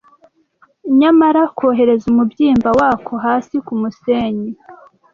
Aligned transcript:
Nyamara 0.99 1.41
kohereza 1.57 2.05
umubyimba 2.11 2.69
wako 2.79 3.13
hasi 3.25 3.55
ku 3.65 3.73
musenyi 3.81 4.49